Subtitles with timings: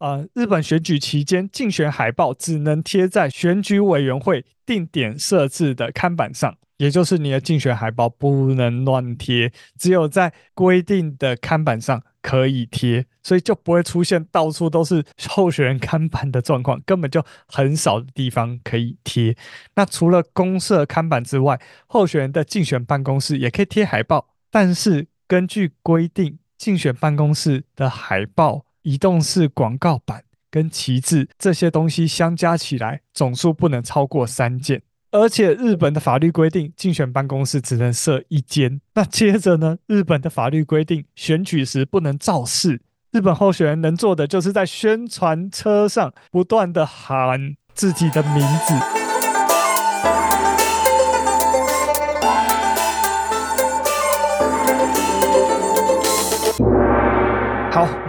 [0.00, 19.36] 呃，日本选举期间竞选海报只能贴在选举委员会定点设置的看板上，也就是你的竞选海报不能乱贴，只有在规定的看板上可以贴，所以就不会出现到处都是候选人看板的状况，根本就很少的地方可以贴。
[19.74, 28.64] 那除了公社看板之外，候选人的竞选办公室也可以贴海报，但是根据规定，竞选办公室的海报。
[28.82, 38.80] 移动式广告板跟旗帜这些东西相加起来总数不能超过三件，而且日本的法律规定竞选办公室只能设一间。
[38.94, 42.80] 那接着呢，日本的法律规定选举时不能造势，
[43.12, 48.99] 日本候选人能做的就是在宣传车上不断地喊自己的名字。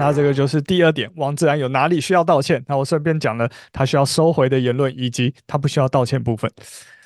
[0.02, 2.64] 那这个就是第二点，王自然有哪里需要道歉？
[2.68, 6.52] 那我顺便讲了他需要收回的言论，以及他不需要道歉部分。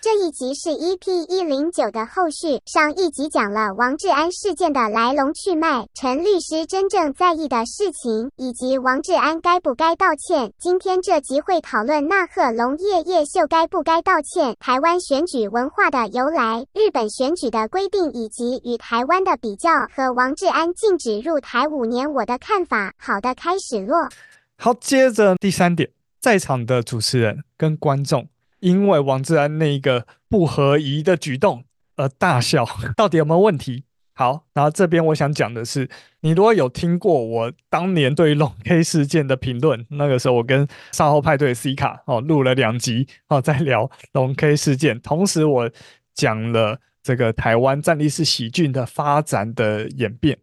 [0.05, 10.53] 这一集是 EP 一零九的后续，上一集讲了王志安事件的来龙去脉，陈律师真正在意的事情，以及王志安该不该道歉。
[10.59, 22.93] 今天这集会讨论那贺龙夜夜秀该不该道歉，台湾选举文化的由来，日本选举的规定以及与台湾的比较，和王志安禁止入台五年我的看法。
[22.99, 24.07] 好的，开始落。
[24.55, 25.89] 好，接着第三点，
[26.21, 28.27] 在场的主持人跟观众。
[28.65, 31.63] 因为王志安那一个不合宜的举动
[31.97, 32.65] 而大笑，
[32.97, 33.83] 到底有没有问题？
[34.13, 35.87] 好，然后这边我想讲的是，
[36.21, 45.69] 你如果有听过我当年对于龙 K 事件的评论，那个时候我跟稍后派对 C 卡哦录了两集哦，在聊龙 K 事件，同时我
[46.15, 50.39] 讲了这个台湾站立式喜剧的发展的演变，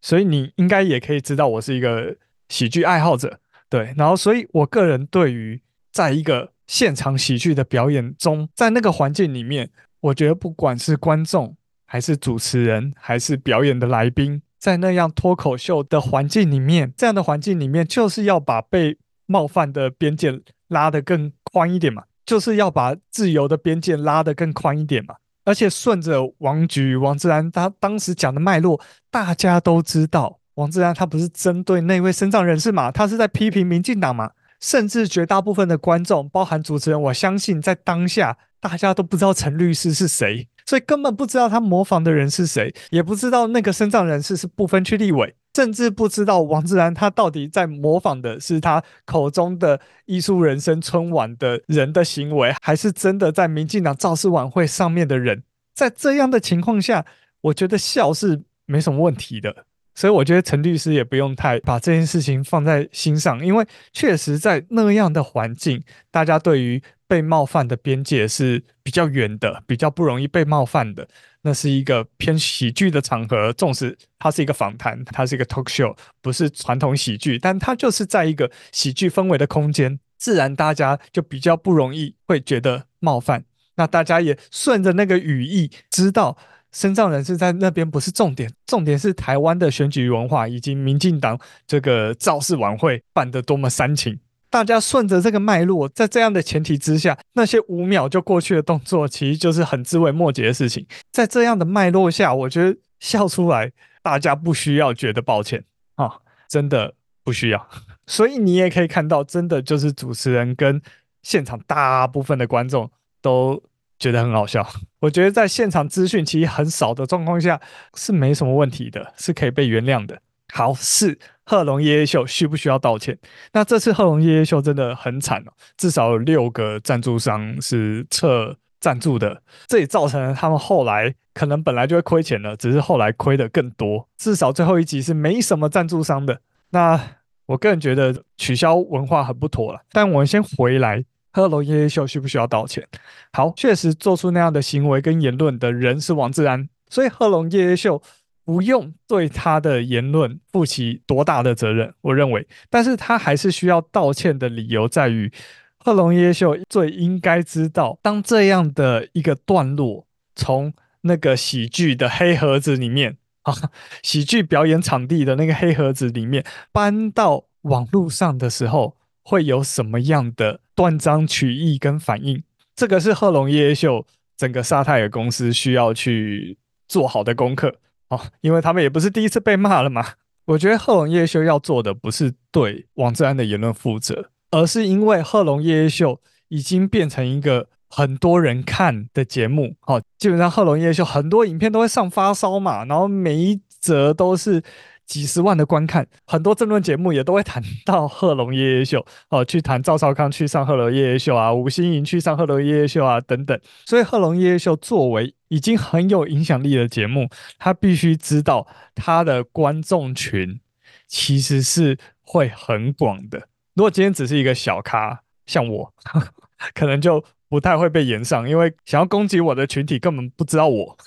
[0.00, 2.14] 所以你应该也可以知道我是一个
[2.48, 9.68] 喜剧爱好者，对，然后所以我个人对于在一个现场喜剧的表演中，在那个环境里面，
[10.00, 18.96] 我觉得不管是观众，还是主持人，还是表演的来宾，在那样脱口秀的环境里面，这样的环境里面，就是要把被
[19.26, 25.16] 冒犯的边界拉得更宽一点嘛，就是要把自由的边界拉得更宽一点嘛。
[25.46, 28.78] 而且顺着王菊王志安他当时讲的脉络，
[29.10, 34.32] 大家都知道，王志安他不是针对那位身障人士嘛，他是在批评民进党嘛。
[34.60, 55.42] 甚至绝大部分的观众，包含主持人，我相信在当下大家都不知道陈律师是谁，所以根本不知道他模仿的人是谁，也不知道那个身障人士是不分区立委，甚至不知道王志安他到底在模仿的是他口中的艺术人生春晚的人的行为，还是真的在民进党造势晚会上面的人。
[55.74, 57.06] 在这样的情况下，
[57.40, 59.64] 我觉得笑是没什么问题的。
[59.98, 71.08] 所以我觉得陈律师也不用太把这件事情放在心上，因为确实在那样的环境，大家对于被冒犯的边界是比较远的，比较不容易被冒犯的。
[71.42, 75.92] 那是一个偏喜剧的场合，纵使它是一个访谈，它是一个 talk show，
[76.22, 83.44] 不是传统喜剧，但它就是在一个喜剧氛围的空间，自然大家就比较不容易会觉得冒犯。
[83.74, 86.38] 那大家也顺着那个语义，知道。
[86.72, 94.18] 身障人士在那边不是重点，重点是台湾的选举文化以及民进党这个造势晚会办得多么煽情。
[94.50, 100.86] 大家顺着这个脉络，在这样的前提之下，那些五秒就过去的动作，其实就是很枝微末节的事情。
[101.12, 103.70] 在这样的脉络下，我觉得笑出来，
[104.02, 105.64] 大家不需要觉得抱歉
[105.96, 106.18] 啊，
[106.48, 107.68] 真的不需要。
[108.06, 110.80] 所以你也可以看到，真的就是主持人跟
[111.22, 112.90] 现场大部分的观众
[113.20, 113.62] 都。
[113.98, 114.66] 觉得很好笑，
[115.00, 117.60] 我觉得在现场资讯其实很少的状况下
[117.94, 120.20] 是没什么问题的，是可以被原谅的。
[120.52, 123.18] 好，是贺龙夜夜秀需不需要道歉？
[123.52, 134.08] 那这次贺龙夜夜秀真的很惨哦，至少有六个赞助商是撤赞助的，这也造成了他们后来可能本来就会亏钱了，只是后来亏的更多。
[134.16, 136.40] 至少最后一集是没什么赞助商的。
[136.70, 136.98] 那
[137.46, 141.04] 我个人觉得取消文化很不妥了，但我们先回来。
[141.38, 142.84] 贺龙夜夜秀需不需要道歉？
[143.32, 148.02] 好，确实做出那样的行为跟言论的人是王志安，所以贺龙夜夜秀
[148.44, 152.44] 不用对他的言论负起多大的责任，我认为。
[152.68, 155.32] 但是他还是需要道歉的理由在于，
[155.78, 163.54] 贺龙夜夜秀最应该知道，当这样的一个段落从那个喜剧的黑盒子里面啊，
[164.02, 168.96] 喜剧表演场地的那个黑盒子里面搬到网络上的时候，
[169.28, 172.42] 会有什么样的断章取义跟反应？
[172.74, 174.06] 这个是贺龙夜夜秀
[174.38, 176.56] 整个萨泰尔公司需要去
[176.88, 177.74] 做好的功课
[178.08, 180.02] 哦，因为他们也不是第一次被骂了嘛。
[180.46, 189.74] 我觉得贺龙夜夜秀要做的不是对王志安的言论负责，而是因为贺龙夜夜秀已经变成一个很多人看的节目。
[189.82, 194.62] 哦，基本上贺龙夜夜秀很多影片都会上发烧嘛，然后每一则都是。
[195.08, 203.58] 几十万的观看，很多政论节目也都会谈到贺龙夜夜秀 哦，去谈赵少康去上贺龙夜夜秀啊，吴欣盈去上贺龙夜夜秀啊等等。
[203.86, 207.26] 所以贺龙夜夜秀作为已经很有影响力的节目，
[207.58, 210.60] 他必须知道他的观众群
[211.06, 213.48] 其实是会很广的。
[213.74, 215.90] 如果今天只是一个小咖，像我，
[216.74, 220.98] 可能就不太会被延上，因为想要攻击我的群体根本不知道我。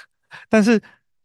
[0.50, 0.82] 但是。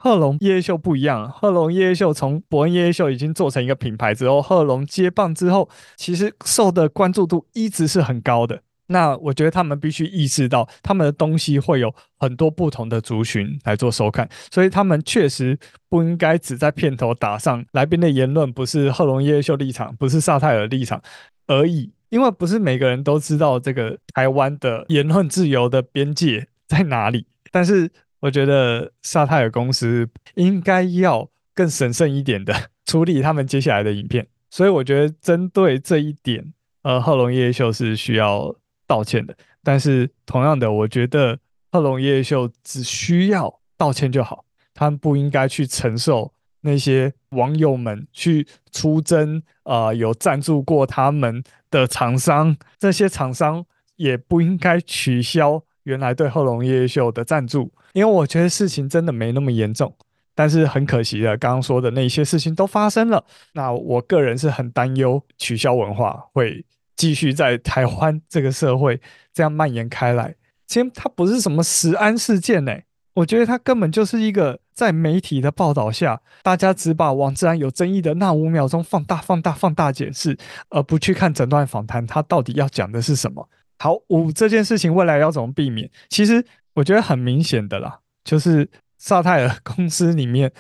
[0.07, 8.61] 贺龙夜夜秀不一样，贺龙夜夜秀从伯恩夜夜秀已经做成一个品牌之后，贺龙接棒之后，其实受的关注度一直是很高的。
[8.87, 15.59] 那我觉得他们必须意识到，他们的东西会有很多不同的族群来做收看，所以他们确实
[15.89, 21.03] 不应该只在片头打上来宾的言论不是贺龙夜夜秀立场，不是萨泰尔立场
[21.49, 27.91] 而已，因为不是每个人都知道这个台湾的言论自由的边界在哪里，但是。
[28.21, 36.53] 我觉得萨泰尔公司应该要更审慎一点的处理他们接下来的影片，所以我觉得针对这一点，
[36.83, 38.55] 呃，贺珑夜夜秀是需要
[38.87, 39.37] 道歉的。
[39.63, 41.39] 但是同样的，我觉得
[41.71, 53.65] 贺珑夜夜秀只需要道歉就好，他们不应该去承受那些网友们去出征，呃，有赞助过他们的厂商，这些厂商
[53.97, 57.73] 也不应该取消原来对贺珑夜夜秀的赞助。
[57.97, 59.91] 因为我觉得事情真的没那么严重，
[60.35, 63.25] 但是很可惜的，刚刚说的那些事情都发生了。
[63.55, 66.63] 那我个人是很担忧取消文化会
[66.95, 69.01] 继续在台湾这个社会
[69.33, 70.35] 这样蔓延开来。
[70.67, 72.77] 其实它不是什么食安事件呢，
[73.15, 80.37] 我觉得它根本就是一个在媒体的报道下，大家只把王志安有争议的那五秒钟放大、放大、放大解释，
[80.69, 83.49] 而不去看整段访谈，他到底要讲的是什么。
[83.79, 85.91] 好，五这件事情未来要怎么避免？
[86.11, 86.45] 其实。
[86.77, 88.69] 我觉得很明显的啦，就是
[88.99, 90.53] 萨泰尔公司里面，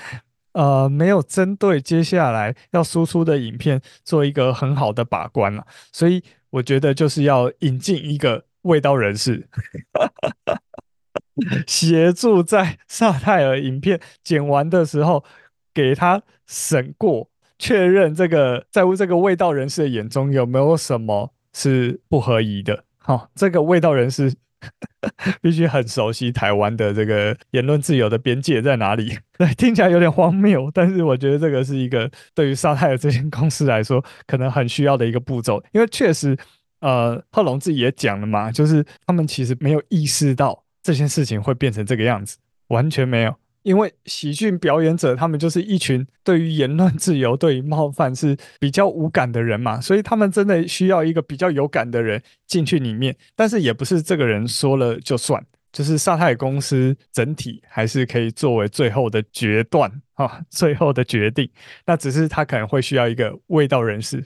[0.53, 9.47] 呃，没有针对接下来要输出的影片做一个很好的把关了，所以我觉得就是要引进一个味道人士，
[11.69, 15.23] 协助在萨泰尔影片剪完的时候
[15.75, 17.29] 给他审过，
[17.59, 22.85] 确认这个在乎这个味道人士的眼中有没有什么是不合宜的。
[22.97, 24.33] 好，这个味道人士。
[25.41, 29.17] 必须很熟悉台湾的这个言论自由的边界在哪里？
[29.39, 36.37] 对， 听起来有点荒谬，但是我觉得这个是一个对于沙泰尔这间公司来说可能很需要的一个步骤，因为确实，
[36.81, 42.37] 呃，贺龙自己也讲了嘛，就是他们其实没有意识到这件事情会变成这个样子，
[42.69, 43.35] 完全没有。
[43.67, 53.17] 因为喜剧表演者，他们就是一群对于言论自由、对于冒犯是比较无感的人嘛，所以他们真的需要一个比较有感的人进去里面。
[53.35, 61.51] 但是也不是这个人说了就算，就是萨泰公司整体还是可以作为最后的决断啊，最后的决定。
[61.87, 64.25] 那只是他可能会需要一个味道人士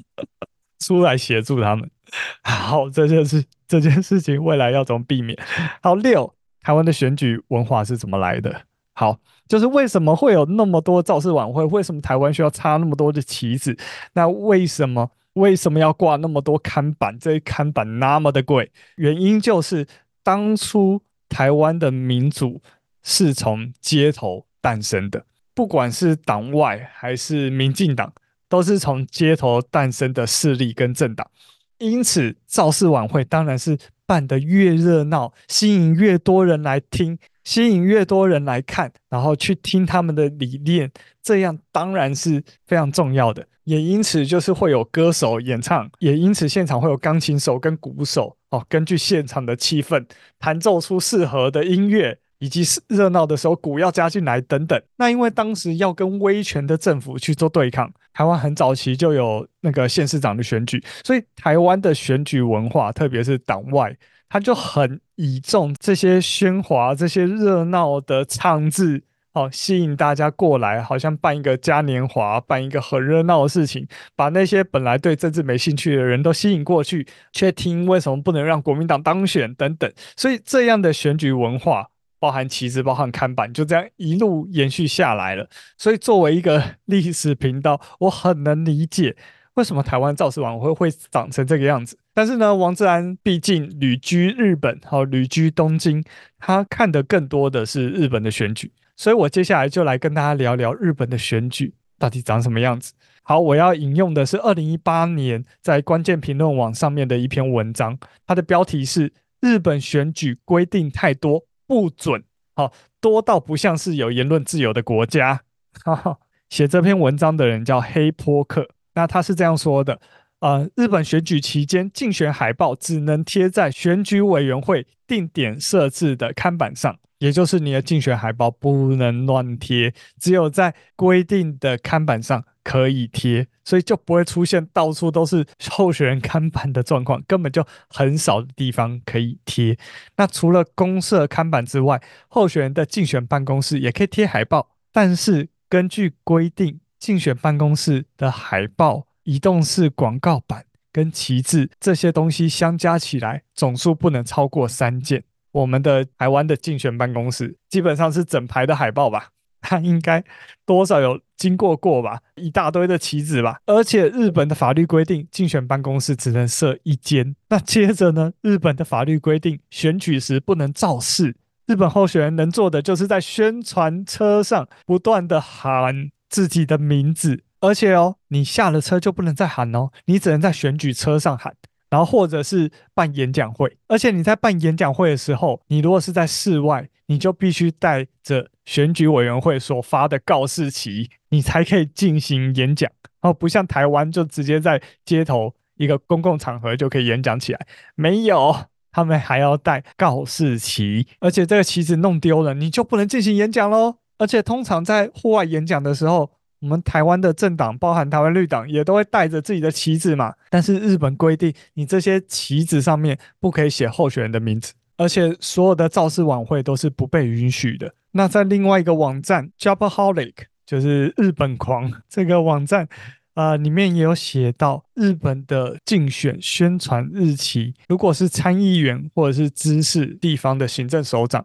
[0.84, 1.90] 出来协助他们。
[2.44, 5.38] 好，这就是这件事情未来要怎么避免。
[5.80, 6.34] 好，六。
[6.64, 8.62] 台湾的选举文化是怎么来的？
[8.94, 11.62] 好，就是为什么会有那么多造势晚会？
[11.64, 13.76] 为什么台湾需要插那么多的旗子？
[14.14, 17.18] 那为什么为什么要挂那么多看板？
[17.18, 18.72] 这些看板那么的贵？
[18.96, 19.86] 原因就是
[20.22, 22.62] 当初台湾的民主
[23.02, 28.10] 是从街头诞生的，不管是党外还是民进党，
[28.48, 31.30] 都是从街头诞生的势力跟政党。
[31.76, 33.76] 因此，造势晚会当然是。
[34.06, 40.90] 办得越热闹，吸引越多人来听，吸引越多人来看，然后去听他们的理念，
[41.22, 43.46] 这样当然是非常重要的。
[43.64, 50.04] 也因此，就是会有歌手演唱，也因此现场会有钢琴手跟鼓手哦，根据现场的气氛
[50.38, 52.18] 弹奏出适合的音乐。
[52.40, 54.78] 以及是热闹的时候，鼓要加进来等等。
[54.96, 63.94] 那因为当时要跟威权的政府去做对抗，台湾很早期就有那个县市长的选举，所以台湾的选举文化，特别是党外，
[64.28, 69.02] 他就很倚重这些喧哗、这些热闹的场子，
[69.32, 79.92] 哦，吸引大家过来，好像办一个嘉年华，办一个很热闹的事情，把那些本来对政治没兴趣的人都吸引过去，却听为什么不能让国民党当选等等。
[80.16, 81.90] 所以这样的选举文化。
[82.24, 85.46] 包含旗帜，包含看板，就这样一路延续下来了。
[85.76, 89.14] 所以作为一个 历史频道，我很能理解
[89.56, 91.98] 为什么台湾造势晚会会长成这个样子。
[92.14, 96.02] 但是呢，王志安毕竟旅居日本，好旅居东京，
[96.38, 98.72] 他看的更多的是日本的选举。
[98.96, 102.94] 所以我接下来就来跟大家聊聊日本的选举到底长什么样子。
[103.22, 109.12] 好，我要引用的是二零一八年在关键评论网上面的一篇文章，它的标题是
[109.42, 112.22] “日本选举规定太多，不准”。
[112.56, 115.42] 好，多到不像是有言论自由的国家。
[115.84, 116.18] 哈哈，
[116.48, 120.00] 写这篇文章的人叫黑坡克，那他是这样说的。
[120.40, 139.78] 呃，日本选举期间，竞选海报只能贴在选举委员会定点设置的看板上，也就是你的竞选海报不能乱贴，只有在规定的看板上可以贴，所以就不会出现到处都是候选人看板的状况，根本就很少的地方可以贴。
[140.18, 149.06] 那除了公社看板之外，候选人的竞选办公室也可以贴海报，但是根据规定，竞选办公室的海报。
[149.22, 155.24] 移动式广告板跟旗帜这些东西相加起来总数不能超过三件。
[155.54, 159.28] 我们的台湾的竞选办公室基本上是整排的海报吧，
[159.62, 160.22] 它应该
[160.66, 163.60] 多少有经过过吧，一大堆的旗子吧。
[163.66, 167.36] 而且日本的法律规定，竞选办公室只能设一间。
[167.48, 171.36] 那接着呢，日本的法律规定，选举时不能造势。
[171.66, 177.44] 日本候选人能做的就是在宣传车上不断的喊自己的名字。
[177.60, 181.54] 而且哦，你下了车就不能再喊哦，你只能在选举车上喊，
[181.94, 183.78] 然后或者是办演讲会。
[183.86, 192.90] 而且你在办演讲会的时候，你如果是在室外，你就必须带着选举委员会所发的告示旗，你才可以进行演讲。
[193.20, 197.60] 哦，不像台湾就直接在街头一个公共场合就可以演讲起来，
[197.94, 198.52] 没有，
[198.90, 203.98] 他们还要带告示旗，而且这个旗子弄丢了，你就不能进行演讲喽。
[204.18, 206.32] 而且通常在户外演讲的时候，
[206.64, 210.32] 我们台湾的政党，包含台湾绿党，也都会带着自己的旗子嘛。
[210.48, 217.92] 但是日本规定，你这些旗子上面不可以写候选人的名字，而且所有的造势晚会都是不被允许的。
[218.12, 220.32] 那在另外一个网站 Jobaholic，
[220.64, 222.88] 就是日本狂这个网站
[223.34, 231.44] 啊，呃，里面也有写到日本的竞选宣传日期，如果是参议员或者是知事地方的行政首长，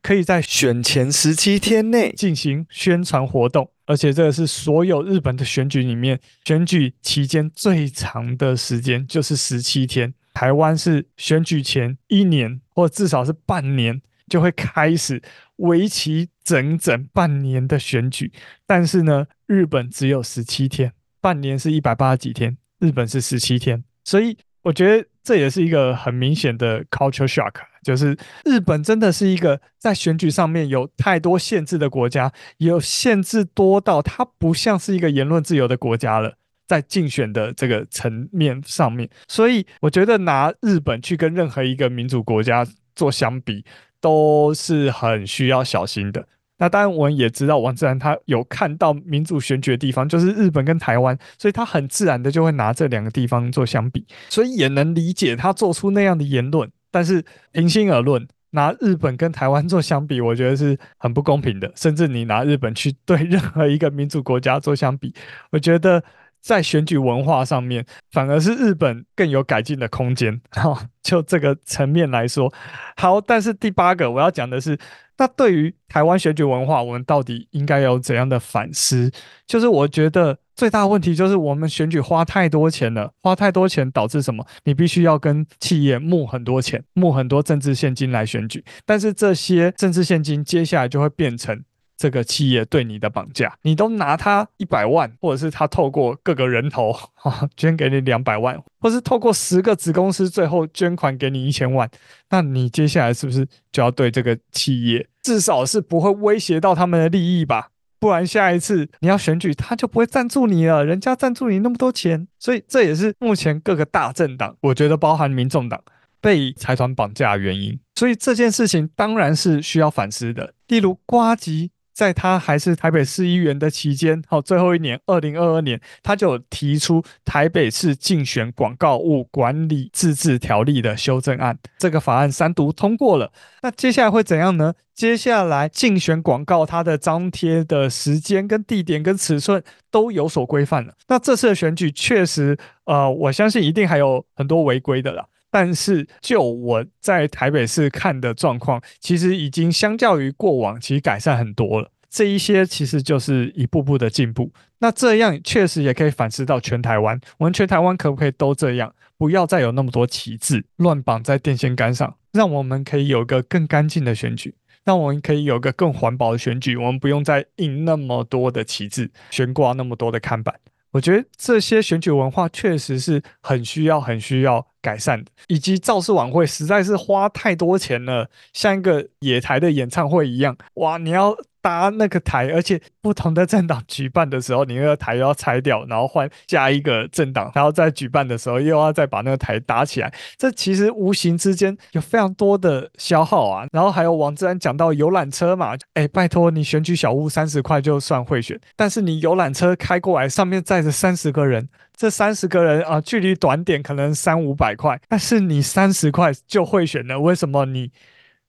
[0.00, 10.12] 可以在选前十七天内进行宣传活动，而且这个是所有日本的选举里面选举期间最长的时间，就是十七天。
[10.32, 15.22] 台湾是选举前一年或至少是半年就会开始
[15.56, 18.32] 为期整整半年的选举，
[18.66, 27.54] 但是呢，日本只有十七天，半年是一百八十几天，日本是十七天，所以我觉得这也是一个很明显的 culture shock。
[27.82, 36.34] 就是日本真的是一个在选举上面有太多限制的国家，有限制多到它不像是一个言论自由的国家了，
[36.66, 42.66] 在竞选的这个层面上面，所以我觉得拿日本去跟任何一个民主国家
[42.96, 43.62] 做相比，
[44.00, 46.26] 都是很需要小心的。
[46.64, 56.66] 那当然，我们也知道王志安他有看到民主选举的地方，就是日本跟台湾，所以他很自然的就会拿这两个地方做相比，所以也能理解他做出那样的言论。
[56.90, 61.70] 但是平心而论，拿日本跟台湾做相比，我觉得是很不公平的。
[61.76, 65.14] 甚至你拿日本去对任何一个民主国家做相比，
[65.50, 66.02] 我觉得
[66.40, 70.40] 在选举文化上面，反而是日本更有改进的空间。
[70.52, 72.50] 哈，就这个层面来说，
[72.96, 73.20] 好。
[73.20, 74.78] 但是第八个我要讲的是。
[75.16, 79.10] 那对于台湾选举文化，我们到底应该有怎样的反思？
[79.46, 84.44] 就是我觉得最大问题就是我们选举花太多钱了，花太多钱导致什么？
[84.64, 91.62] 你必须要跟企业募很多钱，募很多政治现金来选举，但是这些政治现金接下来就会变成。
[91.96, 101.88] 这个企业对你的绑架，你都拿他一百万，或者是他透过各个人头 哈捐给你两百万，或是透过十个子公司最后捐款给你一千万，
[102.30, 107.68] 那你接下来是不是就要对这个企业至少是不会威胁到他们的利益吧？
[108.00, 110.84] 不然下一次你要选举，他就不会赞助你了。
[110.84, 115.80] 人家赞助你那么多钱，所以这也是目前各个大政党，我觉得包含民众党
[116.20, 117.78] 被财团绑架的原因。
[117.94, 120.52] 所以这件事情当然是需要反思的。
[120.66, 121.70] 例如瓜吉。
[121.94, 133.32] 在他还是台北市议员的期间，好，最后一年，二零二二年，他就提出台北市竞选广告物管理自治条例的修正案，这个法案三读通过了。
[133.62, 134.74] 那接下来会怎样呢？
[134.92, 140.94] 接下来竞选广告它的张贴的时间、跟地点、跟尺寸都有所规范了。
[141.08, 145.24] 那这次的选举确实，呃，我相信一定还有很多违规的啦。
[145.54, 151.92] 但是，就我在台北市看的状况，其实已经相较于过往，其实改善很多了。
[152.10, 154.50] 这一些其实就是一步步的进步。
[154.80, 158.92] 那这样确实也可以反思到全台湾，我们全台湾可不可以都这样？
[159.16, 164.56] 不要再有那么多旗帜乱绑在电线杆上，让我们可以有个更干净的选举。
[164.84, 170.52] 那我们可以有个更环保的选举，我们不用再印那么多的旗帜，悬挂那么多的看板。
[170.90, 180.98] 我觉得这些选举文化确实是很需要、很需要改善的，以及造势晚会实在是花太多钱了，像一个野台的演唱会一样，哇！
[180.98, 181.34] 你要。
[181.64, 190.12] 搭那个台，而且不同的政党举办的时候，你那个台又要拆掉，然后换下一个政党，然后再举办的时候又要再把那个台搭起来。
[190.36, 193.66] 这其实无形之间有非常多的消耗啊。
[193.72, 201.66] 然后还有王志安讲到游览车嘛，哎，拜托你选举小物三十块就算贿选，但是你游览车开过来，上面载着三十个人，
[201.96, 207.90] 这三十个人啊，距离短点可能三五百块，但是你三十块就贿选了，为什么你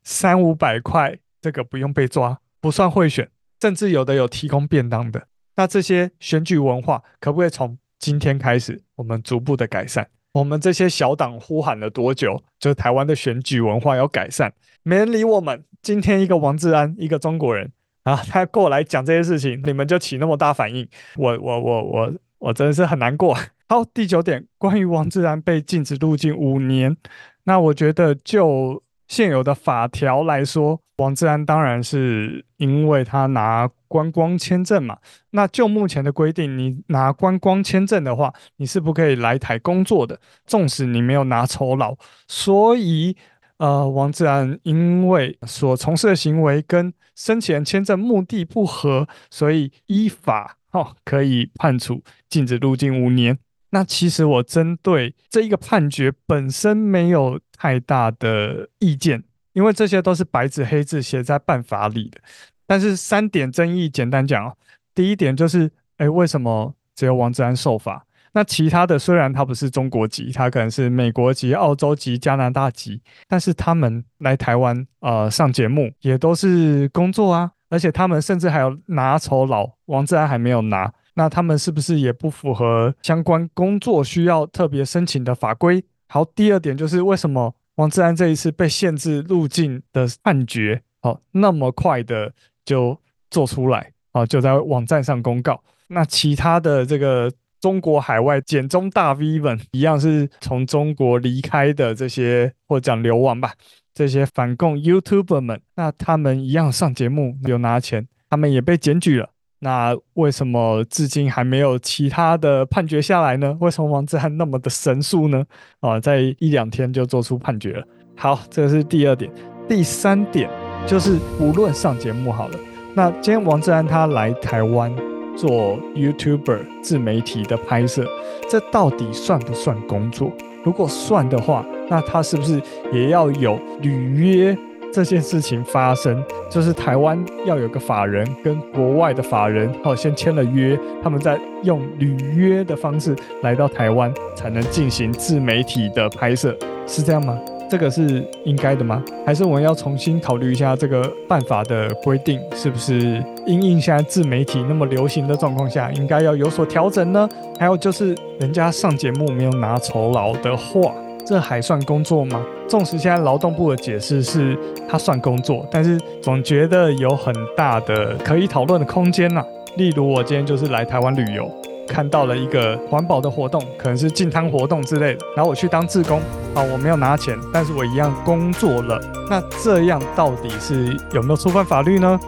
[0.03, 2.37] 三五百块这个不用被抓？
[2.65, 3.29] 不算贿选，
[3.61, 5.27] 甚至有的有提供便当的。
[5.55, 10.07] 那这些选举文化可不可以从今天开始，我们逐步的改善？
[10.33, 12.41] 我们这些小党呼喊了多久？
[12.57, 15.63] 就是台湾的选举文化要改善，没人理我们。
[15.83, 23.37] 今天一个王志安，一个中国人啊，他过来讲这些事情，你们就起那么大反应，我我我我我真的是很难过。
[23.69, 26.97] 好，第九点，关于王志安被禁止入境五年，
[27.43, 28.81] 那我觉得就。
[29.07, 34.97] 现有的法条来说，王志安当然是因为他拿观光签证嘛。
[35.31, 41.95] 那就目前的规定，你拿观光签证的话，你是不可以来台工作的，纵使你没有拿酬劳。
[42.27, 43.15] 所以，
[43.57, 53.37] 呃，王志安因为所从事的行为跟申请签证目的不合，所以依法哦可以判处禁止入境五年。
[53.71, 59.23] 那其实我针对这一个判决本身没有太大的意见，
[59.55, 62.19] 因为这些都是白纸黑字写在办法里的。
[62.67, 64.55] 但是三点争议，简单讲，
[64.93, 68.05] 第一点就是，哎，为什么只有王志安受罚？
[68.33, 80.93] 那其他的虽然他不是中国籍，他可能是美国籍、澳洲籍、加拿大籍，但是他们来台湾呃上节目也都是工作啊，而且他们甚至还有拿酬劳，王志安还没有拿。
[81.13, 85.81] 那他们是不是也不符合相关工作需要特别申请的法规？
[86.07, 92.33] 好，第二点就是为什么王志安这一次被限制入境的判决，好，那么快的
[92.63, 92.97] 就
[93.29, 95.61] 做出来，啊，就在网站上公告。
[95.87, 103.53] 那其他的这个中国海外简中大 V 们一样是从中国离开的这些，或者讲流亡吧，
[103.93, 109.29] 这些反共 YouTuber 们，那他们一样上节目有拿钱，他们也被检举了。
[109.59, 113.57] 那为什么至今还没有其他的判决下来呢？
[113.59, 115.43] 为什么王志安那么的神速呢？
[115.79, 117.83] 啊，在一两天就做出判决了。
[118.15, 119.31] 好，这是第二点。
[119.67, 120.49] 第三点
[120.85, 122.59] 就是无论上节目好了，
[122.93, 124.93] 那今天王志安他来台湾
[125.35, 128.05] 做 YouTuber 自媒体的拍摄，
[128.47, 130.31] 这到底算不算工作？
[130.63, 132.61] 如果算的话，那他是不是
[132.93, 134.57] 也要有履约？
[134.95, 147.37] 这件事情发生，就是台湾要有个法人跟国外的法人，哦，先签了约，他们在用履约的方式来到台湾，才能进行自媒体的拍摄，是这样吗？
[147.69, 149.03] 这个是应该的吗？
[149.25, 157.27] 还是我们要重新考虑一下这个办法的规定，是不是因应现在自媒体那么流行的状况下，应该要有所调整呢？
[157.59, 160.93] 还有就是，人家上节目没有拿酬劳的话。
[161.25, 162.41] 这还算工作吗？
[162.67, 164.57] 纵使现在劳动部的解释是
[164.87, 169.43] 它算工作，但是总觉得有很大的可以讨论的空间呐、
[169.75, 171.49] 例如我今天就是来台湾旅游，
[171.87, 176.19] 看到了一个环保的活动，可能是净滩活动之类的，然后我去当志工，
[176.53, 178.99] 啊，我没有拿钱，但是我一样工作了。
[179.29, 182.19] 那这样到底是有没有触犯法律呢？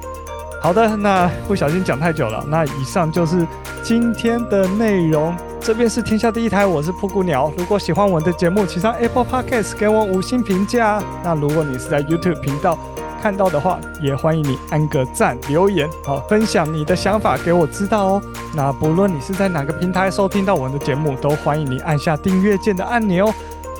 [0.62, 3.46] 好的，那不小心讲太久了，那以上就是
[3.82, 5.34] 今天的内容。
[5.64, 7.50] 这边是天下第一台，我是布谷鸟。
[7.56, 11.02] 如果喜欢我的节目，请上 Apple Podcast 给我五星评价。
[11.24, 12.78] 那如果你是在 YouTube 频道
[13.22, 18.22] 看到的话，也欢迎你按个赞、留言，好分享你的想法给我知道哦。
[18.54, 23.32] 那不论你是在哪个平台收听到我的节目，都欢迎你按下订阅键的按钮。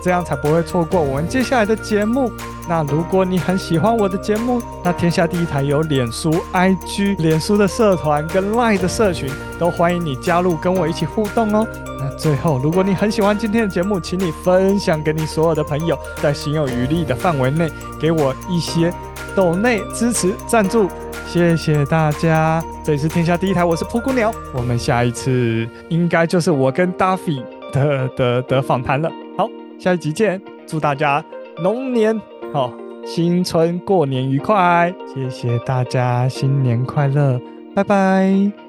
[0.05, 2.31] 这样才不会错过我们接下来的节目。
[2.69, 11.67] 那如果你很喜欢我的节目，那天下第一台有脸书、IG、脸书的社团跟 Line 的社群，都欢迎你加入，跟我一起互动哦。
[11.99, 18.93] 那最后，如果你很喜欢今天的节目，请你分享给你所有的朋友，在行有余力的范围内，给我一些
[19.35, 20.89] 抖内支持赞助，
[21.27, 22.63] 谢谢大家。
[22.85, 29.11] 这里是天下第一台，我是噗咕鸟，我们下一次应该就是我跟 Duffy 的的的访谈了。
[29.79, 31.25] 下一集见，祝大家
[31.59, 32.19] 龙年
[32.53, 32.73] 好，
[33.05, 37.41] 新春过年愉快，谢谢大家，新年快乐，
[37.75, 38.64] 拜拜。